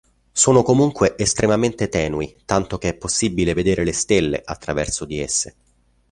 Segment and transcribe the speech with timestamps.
[0.31, 5.55] Sono comunque estremamente tenui, tanto che è possibile vedere le stelle attraverso di esse.